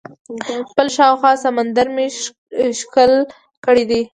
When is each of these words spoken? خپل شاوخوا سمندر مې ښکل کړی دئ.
خپل 0.69 0.87
شاوخوا 0.97 1.31
سمندر 1.45 1.87
مې 1.95 2.07
ښکل 2.79 3.11
کړی 3.65 3.83
دئ. 3.89 4.01